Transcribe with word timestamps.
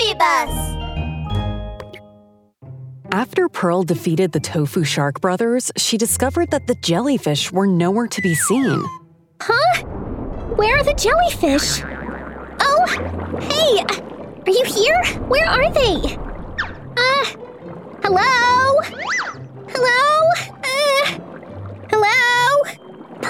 Drippy 0.00 0.14
Bus! 0.18 0.76
After 3.12 3.48
Pearl 3.48 3.82
defeated 3.82 4.32
the 4.32 4.40
Tofu 4.40 4.84
Shark 4.84 5.20
brothers, 5.20 5.70
she 5.76 5.98
discovered 5.98 6.50
that 6.52 6.66
the 6.66 6.74
jellyfish 6.76 7.52
were 7.52 7.66
nowhere 7.66 8.06
to 8.06 8.22
be 8.22 8.34
seen. 8.34 8.84
Huh? 9.40 9.82
Where 10.56 10.78
are 10.78 10.84
the 10.84 10.94
jellyfish? 10.94 11.82
Oh, 12.60 12.86
hey! 13.50 13.84
Are 14.46 14.50
you 14.50 14.64
here? 14.64 15.04
Where 15.28 15.48
are 15.48 15.70
they? 15.72 16.16
Uh, 16.96 17.24
hello? 18.02 18.80
Hello? 19.68 20.19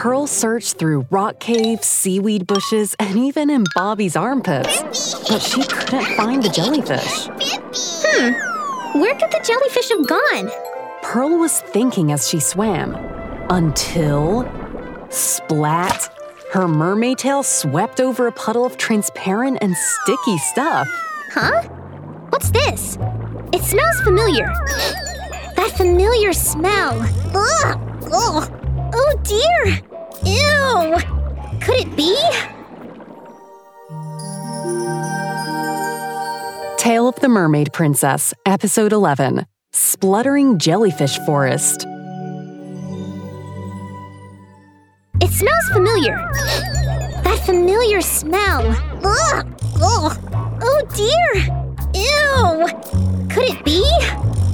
Pearl 0.01 0.27
searched 0.27 0.79
through 0.79 1.07
rock 1.11 1.41
caves, 1.41 1.87
seaweed 1.87 2.47
bushes, 2.47 2.97
and 2.99 3.19
even 3.19 3.51
in 3.51 3.67
Bobby's 3.75 4.17
armpits, 4.17 4.81
but 5.29 5.41
she 5.43 5.63
couldn't 5.63 6.17
find 6.17 6.43
the 6.43 6.49
jellyfish. 6.49 7.27
Hmm. 7.29 8.99
Where 8.99 9.15
could 9.17 9.31
the 9.31 9.43
jellyfish 9.45 9.91
have 9.91 10.09
gone? 10.09 10.51
Pearl 11.03 11.39
was 11.39 11.61
thinking 11.61 12.13
as 12.13 12.27
she 12.27 12.41
swam. 12.41 12.95
Until. 13.51 14.51
Splat! 15.11 16.09
Her 16.51 16.67
mermaid 16.67 17.19
tail 17.19 17.43
swept 17.43 18.01
over 18.01 18.27
a 18.27 18.33
puddle 18.33 18.65
of 18.65 18.79
transparent 18.79 19.59
and 19.61 19.77
sticky 19.77 20.39
stuff. 20.39 20.89
Huh? 21.31 21.61
What's 22.31 22.51
this? 22.51 22.97
It 23.53 23.63
smells 23.63 24.01
familiar. 24.03 24.47
That 25.57 25.75
familiar 25.77 26.33
smell. 26.33 27.03
Ugh! 27.35 27.81
Ugh! 28.11 28.57
Oh 28.93 29.21
dear! 29.23 29.90
Ew! 30.25 30.97
Could 31.61 31.81
it 31.81 31.97
be? 31.97 32.15
Tale 36.77 37.09
of 37.09 37.17
the 37.17 37.29
Mermaid 37.29 37.73
Princess, 37.73 38.35
Episode 38.45 38.93
11 38.93 39.47
Spluttering 39.73 40.59
Jellyfish 40.59 41.19
Forest. 41.21 41.87
It 45.21 45.31
smells 45.31 45.69
familiar. 45.73 46.17
That 47.23 47.41
familiar 47.45 48.01
smell. 48.01 48.67
Ugh! 49.05 49.47
Ugh! 49.83 50.19
Oh 50.63 50.83
dear! 50.95 51.45
Ew! 51.95 52.67
Could 53.29 53.51
it 53.51 53.65
be? 53.65 53.83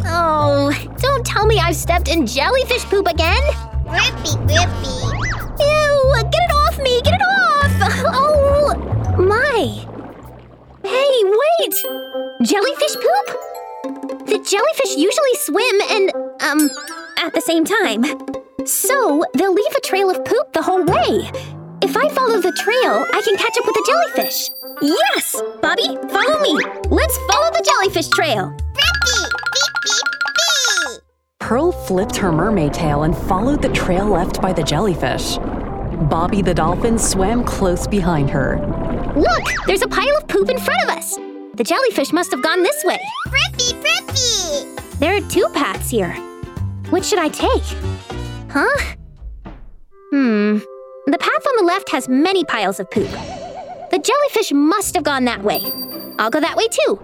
Oh, 0.08 0.72
don't 0.98 1.26
tell 1.26 1.46
me 1.46 1.58
I've 1.58 1.76
stepped 1.76 2.08
in 2.08 2.26
jellyfish 2.26 2.84
poop 2.84 3.06
again. 3.08 3.42
Drippy, 3.84 4.36
drippy. 4.46 5.15
Me! 6.86 7.00
Get 7.02 7.14
it 7.14 7.22
off! 7.22 7.72
Oh, 8.14 8.74
my! 9.18 9.58
Hey, 10.84 11.14
wait! 11.40 11.74
Jellyfish 12.42 12.94
poop? 12.94 13.26
The 14.26 14.38
jellyfish 14.38 14.96
usually 14.96 15.36
swim 15.46 15.76
and, 15.90 16.12
um, 16.42 16.70
at 17.18 17.32
the 17.34 17.40
same 17.40 17.64
time. 17.64 18.04
So, 18.66 19.24
they'll 19.34 19.54
leave 19.54 19.74
a 19.76 19.80
trail 19.80 20.10
of 20.10 20.24
poop 20.24 20.52
the 20.52 20.62
whole 20.62 20.84
way. 20.84 21.30
If 21.82 21.96
I 21.96 22.08
follow 22.10 22.40
the 22.40 22.52
trail, 22.52 23.04
I 23.14 23.20
can 23.22 23.36
catch 23.36 23.56
up 23.58 23.66
with 23.66 23.74
the 23.74 23.86
jellyfish. 23.90 24.50
Yes! 24.82 25.42
Bobby, 25.60 25.88
follow 26.12 26.40
me! 26.40 26.54
Let's 26.90 27.16
follow 27.28 27.50
the 27.50 27.64
jellyfish 27.68 28.08
trail! 28.08 28.56
Drippy, 28.74 29.18
beep, 29.52 29.74
beep, 29.84 30.04
beep. 30.34 31.02
Pearl 31.38 31.70
flipped 31.72 32.16
her 32.16 32.32
mermaid 32.32 32.74
tail 32.74 33.04
and 33.04 33.16
followed 33.16 33.62
the 33.62 33.68
trail 33.70 34.06
left 34.06 34.40
by 34.40 34.52
the 34.52 34.62
jellyfish. 34.62 35.38
Bobby 35.96 36.42
the 36.42 36.52
dolphin 36.52 36.98
swam 36.98 37.42
close 37.42 37.86
behind 37.86 38.28
her. 38.30 38.58
Look! 39.16 39.42
There's 39.66 39.82
a 39.82 39.88
pile 39.88 40.16
of 40.18 40.28
poop 40.28 40.50
in 40.50 40.58
front 40.58 40.82
of 40.82 40.90
us! 40.90 41.16
The 41.54 41.64
jellyfish 41.64 42.12
must 42.12 42.30
have 42.32 42.42
gone 42.42 42.62
this 42.62 42.84
way. 42.84 43.00
Drippy, 43.30 43.72
drippy. 43.80 44.96
There 44.98 45.16
are 45.16 45.30
two 45.30 45.48
paths 45.54 45.90
here. 45.90 46.12
Which 46.90 47.06
should 47.06 47.18
I 47.18 47.28
take? 47.28 47.62
Huh? 48.50 48.94
Hmm. 50.12 50.58
The 51.06 51.18
path 51.18 51.46
on 51.46 51.56
the 51.56 51.64
left 51.64 51.90
has 51.90 52.08
many 52.08 52.44
piles 52.44 52.78
of 52.78 52.90
poop. 52.90 53.10
The 53.90 53.98
jellyfish 53.98 54.52
must 54.52 54.94
have 54.94 55.04
gone 55.04 55.24
that 55.24 55.42
way. 55.42 55.72
I'll 56.18 56.30
go 56.30 56.40
that 56.40 56.56
way 56.56 56.66
too. 56.68 57.00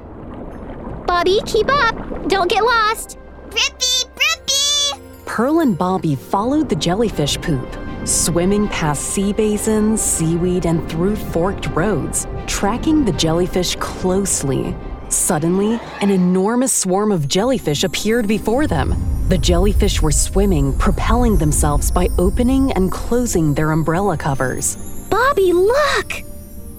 Bobby, 1.06 1.40
keep 1.46 1.68
up! 1.70 2.28
Don't 2.28 2.50
get 2.50 2.62
lost! 2.62 3.18
Drippy, 3.50 4.10
drippy. 4.14 5.02
Pearl 5.24 5.60
and 5.60 5.78
Bobby 5.78 6.14
followed 6.14 6.68
the 6.68 6.76
jellyfish 6.76 7.40
poop, 7.40 7.66
swimming 8.04 8.68
past 8.68 9.02
sea 9.02 9.32
basins, 9.32 10.00
seaweed, 10.00 10.66
and 10.66 10.88
through 10.90 11.16
forked 11.16 11.66
roads, 11.68 12.26
tracking 12.46 13.04
the 13.04 13.12
jellyfish 13.12 13.76
closely. 13.76 14.74
Suddenly, 15.08 15.78
an 16.00 16.10
enormous 16.10 16.72
swarm 16.72 17.12
of 17.12 17.28
jellyfish 17.28 17.84
appeared 17.84 18.26
before 18.26 18.66
them. 18.66 18.94
The 19.28 19.38
jellyfish 19.38 20.00
were 20.00 20.12
swimming, 20.12 20.76
propelling 20.78 21.36
themselves 21.36 21.90
by 21.90 22.08
opening 22.18 22.72
and 22.72 22.90
closing 22.90 23.54
their 23.54 23.70
umbrella 23.70 24.16
covers. 24.16 24.76
Bobby, 25.10 25.52
look! 25.52 26.22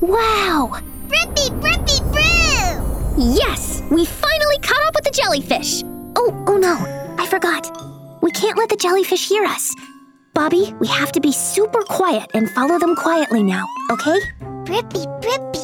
Wow! 0.01 0.79
Drippy, 1.07 1.49
brew. 1.51 3.15
Yes! 3.17 3.81
We 3.91 4.05
finally 4.05 4.57
caught 4.61 4.83
up 4.87 4.95
with 4.95 5.03
the 5.03 5.11
jellyfish! 5.11 5.83
Oh, 6.15 6.43
oh 6.47 6.57
no, 6.57 6.75
I 7.17 7.27
forgot. 7.27 7.69
We 8.21 8.31
can't 8.31 8.57
let 8.57 8.69
the 8.69 8.75
jellyfish 8.75 9.27
hear 9.27 9.43
us. 9.43 9.73
Bobby, 10.33 10.73
we 10.79 10.87
have 10.87 11.11
to 11.11 11.21
be 11.21 11.31
super 11.31 11.83
quiet 11.83 12.31
and 12.33 12.49
follow 12.49 12.79
them 12.79 12.95
quietly 12.95 13.43
now, 13.43 13.67
okay? 13.91 14.19
Drippy, 14.63 15.05
drippy. 15.21 15.59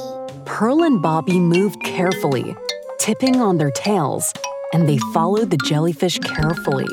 Pearl 0.45 0.83
and 0.83 1.01
Bobby 1.01 1.39
moved 1.39 1.81
carefully, 1.83 2.55
tipping 2.99 3.41
on 3.41 3.57
their 3.57 3.71
tails, 3.71 4.31
and 4.71 4.87
they 4.87 4.99
followed 5.11 5.49
the 5.49 5.57
jellyfish 5.57 6.19
carefully. 6.19 6.87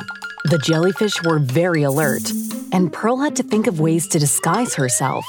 The 0.45 0.59
jellyfish 0.59 1.23
were 1.23 1.39
very 1.39 1.83
alert, 1.83 2.33
and 2.73 2.91
Pearl 2.91 3.19
had 3.19 3.37
to 3.37 3.43
think 3.43 3.67
of 3.67 3.79
ways 3.79 4.09
to 4.09 4.19
disguise 4.19 4.75
herself. 4.75 5.27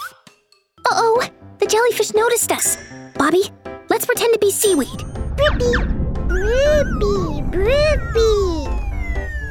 Uh 0.86 0.94
oh, 0.94 1.28
the 1.60 1.66
jellyfish 1.68 2.14
noticed 2.14 2.54
us. 2.54 2.78
Bobby, 3.16 3.44
let's 3.90 4.06
pretend 4.06 4.32
to 4.32 4.40
be 4.40 4.52
seaweed. 4.52 5.04
Drippy, 5.36 5.74
drippy, 6.30 7.42
drippy. 7.52 8.77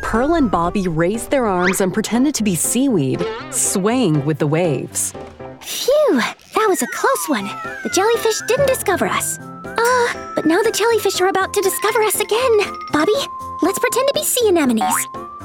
Pearl 0.07 0.35
and 0.35 0.49
Bobby 0.49 0.87
raised 0.87 1.33
their 1.33 1.47
arms 1.47 1.81
and 1.81 1.93
pretended 1.93 2.33
to 2.37 2.45
be 2.45 2.55
seaweed, 2.55 3.27
swaying 3.51 4.25
with 4.25 4.39
the 4.39 4.47
waves. 4.47 5.13
Phew, 5.61 6.21
that 6.55 6.67
was 6.69 6.81
a 6.81 6.87
close 6.95 7.29
one. 7.29 7.47
The 7.83 7.91
jellyfish 7.93 8.41
didn't 8.47 8.69
discover 8.69 9.09
us. 9.09 9.37
Ah, 9.43 10.33
but 10.37 10.47
now 10.47 10.63
the 10.63 10.71
jellyfish 10.71 11.21
are 11.21 11.27
about 11.27 11.53
to 11.55 11.61
discover 11.61 12.01
us 12.03 12.21
again. 12.21 12.57
Bobby, 12.93 13.19
let's 13.63 13.81
pretend 13.81 14.07
to 14.07 14.15
be 14.15 14.23
sea 14.23 14.47
anemones. 14.47 14.95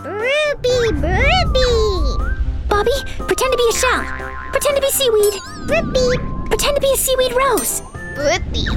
Drippy, 0.04 0.94
drippy. 1.02 2.38
Bobby, 2.70 2.98
pretend 3.18 3.52
to 3.54 3.58
be 3.58 3.68
a 3.68 3.74
shell. 3.74 4.04
Pretend 4.52 4.76
to 4.76 4.82
be 4.82 4.92
seaweed. 4.92 5.34
Drippy, 5.66 6.18
Pretend 6.46 6.76
to 6.76 6.82
be 6.82 6.94
a 6.94 6.98
seaweed 6.98 7.34
rose. 7.34 7.82
drippy. 8.14 8.68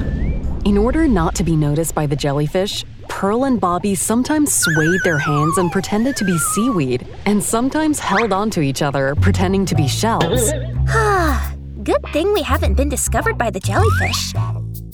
In 0.67 0.79
order 0.79 1.07
not 1.07 1.35
to 1.35 1.43
be 1.43 1.55
noticed 1.55 1.93
by 1.93 2.07
the 2.07 2.15
jellyfish, 2.15 2.83
Pearl 3.07 3.45
and 3.45 3.59
Bobby 3.59 3.95
sometimes 3.95 4.53
swayed 4.53 5.01
their 5.03 5.17
hands 5.17 5.57
and 5.57 5.71
pretended 5.71 6.15
to 6.17 6.25
be 6.25 6.37
seaweed, 6.37 7.07
and 7.25 7.43
sometimes 7.43 7.99
held 7.99 8.33
onto 8.33 8.61
each 8.61 8.81
other, 8.81 9.15
pretending 9.15 9.65
to 9.65 9.75
be 9.75 9.87
shells. 9.87 10.51
Good 11.83 12.03
thing 12.13 12.33
we 12.33 12.41
haven't 12.41 12.75
been 12.75 12.89
discovered 12.89 13.37
by 13.37 13.49
the 13.49 13.59
jellyfish. 13.59 14.33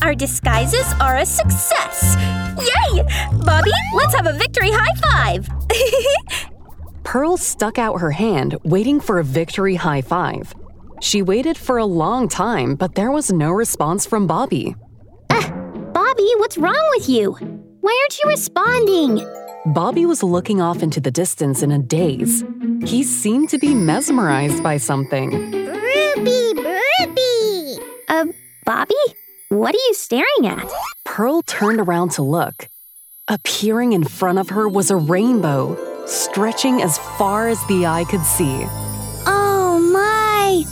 Our 0.01 0.15
disguises 0.15 0.93
are 0.99 1.17
a 1.17 1.25
success. 1.25 2.15
Yay! 2.59 3.03
Bobby, 3.45 3.71
let's 3.95 4.15
have 4.15 4.27
a 4.27 4.33
victory 4.33 4.71
high 4.71 4.95
five. 5.01 5.47
Pearl 7.03 7.37
stuck 7.37 7.77
out 7.79 8.01
her 8.01 8.11
hand, 8.11 8.57
waiting 8.63 8.99
for 8.99 9.19
a 9.19 9.23
victory 9.23 9.75
high 9.75 10.01
five. 10.01 10.53
She 11.01 11.21
waited 11.21 11.57
for 11.57 11.77
a 11.77 11.85
long 11.85 12.27
time, 12.27 12.75
but 12.75 12.95
there 12.95 13.11
was 13.11 13.31
no 13.31 13.51
response 13.51 14.05
from 14.05 14.27
Bobby. 14.27 14.75
Ah, 15.29 15.51
Bobby, 15.93 16.29
what's 16.37 16.57
wrong 16.57 16.89
with 16.95 17.09
you? 17.09 17.37
Why 17.81 17.99
aren't 18.03 18.19
you 18.19 18.29
responding? 18.29 19.27
Bobby 19.73 20.05
was 20.05 20.21
looking 20.21 20.61
off 20.61 20.83
into 20.83 21.01
the 21.01 21.09
distance 21.09 21.63
in 21.63 21.71
a 21.71 21.79
daze. 21.79 22.43
He 22.85 23.01
seemed 23.03 23.49
to 23.49 23.57
be 23.57 23.73
mesmerized 23.73 24.61
by 24.61 24.77
something. 24.77 25.29
Drippy, 25.49 26.53
drippy. 26.53 27.77
Uh, 28.07 28.25
Bobby? 28.65 28.93
What 29.49 29.73
are 29.73 29.85
you 29.87 29.93
staring 29.95 30.45
at? 30.45 30.69
Pearl 31.05 31.41
turned 31.41 31.79
around 31.79 32.11
to 32.11 32.21
look. 32.21 32.69
Appearing 33.27 33.93
in 33.93 34.03
front 34.03 34.37
of 34.37 34.49
her 34.49 34.69
was 34.69 34.91
a 34.91 34.95
rainbow, 34.95 36.05
stretching 36.05 36.83
as 36.83 36.99
far 37.17 37.47
as 37.47 37.65
the 37.65 37.87
eye 37.87 38.05
could 38.05 38.23
see. 38.23 38.65
Oh 39.25 39.79
my! 39.91 40.63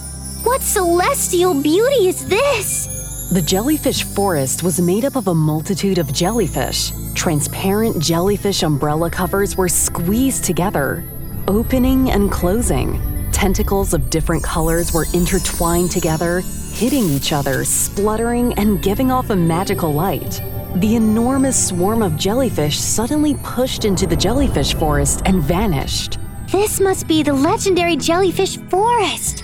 What 0.44 0.62
celestial 0.62 1.60
beauty 1.60 2.08
is 2.08 2.28
this? 2.28 2.99
The 3.32 3.44
jellyfish 3.44 4.02
forest 4.02 4.64
was 4.64 4.82
made 4.82 5.06
up 5.06 5.16
of 5.16 5.28
a 5.28 5.36
multitude 5.36 6.00
of 6.00 6.12
jellyfish. 6.12 6.92
Transparent 7.14 8.02
jellyfish 8.02 8.64
umbrella 8.64 9.12
covers 9.12 9.56
were 9.56 9.70
squeezed 9.70 10.44
together, 10.46 11.04
opening 11.48 12.10
and 12.10 12.32
closing. 12.32 13.00
Tentacles 13.32 13.94
of 13.94 14.10
different 14.10 14.44
colors 14.44 14.94
were 14.94 15.06
intertwined 15.14 15.92
together, 15.92 16.42
hitting 16.74 17.04
each 17.04 17.32
other, 17.32 17.64
spluttering, 17.66 18.54
and 18.54 18.82
giving 18.82 19.12
off 19.12 19.30
a 19.30 19.36
magical 19.36 19.94
light. 19.94 20.42
the 20.76 20.96
enormous 20.96 21.68
swarm 21.68 22.02
of 22.02 22.16
jellyfish 22.16 22.80
suddenly 22.80 23.36
pushed 23.44 23.86
into 23.86 24.06
the 24.06 24.16
jellyfish 24.16 24.74
forest 24.76 25.22
and 25.26 25.42
vanished. 25.42 26.20
This 26.52 26.80
must 26.80 27.08
be 27.08 27.24
the 27.24 27.34
legendary 27.34 27.96
jellyfish 27.96 28.58
forest. 28.70 29.44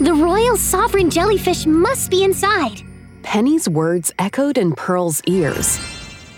The 0.00 0.14
royal 0.14 0.56
sovereign 0.56 1.10
jellyfish 1.10 1.66
must 1.66 2.10
be 2.10 2.24
inside. 2.24 2.82
Penny's 3.32 3.66
words 3.66 4.12
echoed 4.18 4.58
in 4.58 4.74
Pearl's 4.74 5.22
ears. 5.24 5.80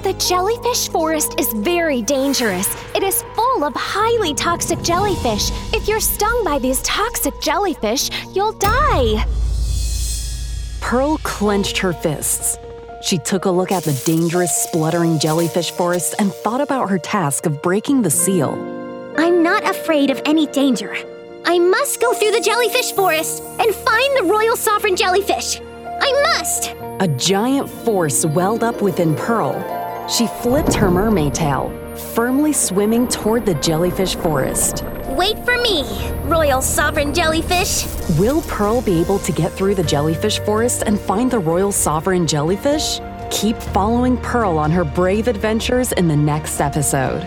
The 0.05 0.13
jellyfish 0.13 0.89
forest 0.91 1.35
is 1.41 1.53
very 1.55 2.03
dangerous. 2.03 2.69
It 2.95 3.03
is 3.03 3.25
full 3.35 3.65
of 3.65 3.75
highly 3.75 4.33
toxic 4.33 4.81
jellyfish. 4.81 5.51
If 5.75 5.89
you're 5.89 5.99
stung 5.99 6.45
by 6.45 6.61
these 6.61 6.81
toxic 6.83 7.35
jellyfish, 7.41 8.11
you'll 8.33 8.53
die. 8.53 9.27
Pearl 10.81 11.19
clenched 11.25 11.79
her 11.79 11.93
fists. 11.93 12.59
She 13.03 13.19
took 13.19 13.47
a 13.47 13.51
look 13.51 13.73
at 13.73 13.83
the 13.83 14.01
dangerous, 14.07 14.55
spluttering 14.55 15.19
jellyfish 15.19 15.73
forest 15.73 16.15
and 16.21 16.33
thought 16.33 16.61
about 16.61 16.91
her 16.91 16.99
task 17.01 17.45
of 17.47 17.61
breaking 17.61 18.03
the 18.03 18.11
seal. 18.11 18.53
I'm 19.19 19.43
not 19.43 19.69
afraid 19.69 20.11
of 20.11 20.23
any 20.27 20.47
danger. 20.47 20.95
I 21.45 21.59
must 21.59 22.01
go 22.01 22.13
through 22.13 22.31
the 22.31 22.41
jellyfish 22.41 22.93
forest 22.93 23.43
and 23.59 23.75
find 23.75 24.17
the 24.17 24.31
royal 24.33 24.55
sovereign 24.55 24.95
jellyfish. 24.95 25.61
I 26.07 26.13
must! 26.37 26.75
A 27.01 27.09
giant 27.17 27.67
force 27.67 28.27
welled 28.27 28.63
up 28.63 28.83
within 28.83 29.15
Pearl. 29.15 29.55
She 30.07 30.27
flipped 30.27 30.75
her 30.75 30.91
mermaid 30.91 31.33
tail, 31.33 31.73
firmly 32.15 32.53
swimming 32.53 33.09
toward 33.09 33.47
the 33.47 33.55
jellyfish 33.55 34.15
forest. 34.17 34.85
Wait 35.09 35.39
for 35.47 35.57
me, 35.63 35.83
royal 36.25 36.61
sovereign 36.61 37.15
jellyfish. 37.15 37.87
Will 38.19 38.43
Pearl 38.43 38.83
be 38.83 39.01
able 39.01 39.19
to 39.21 39.33
get 39.33 39.51
through 39.53 39.77
the 39.77 39.83
jellyfish 39.83 40.41
forest 40.41 40.83
and 40.85 41.01
find 41.01 41.31
the 41.31 41.39
royal 41.39 41.73
sovereign 41.73 42.27
jellyfish? 42.27 43.01
Keep 43.31 43.57
following 43.57 44.19
Pearl 44.19 44.59
on 44.59 44.71
her 44.71 44.85
brave 44.85 45.27
adventures 45.27 45.93
in 45.93 46.07
the 46.07 46.17
next 46.17 46.61
episode. 46.61 47.27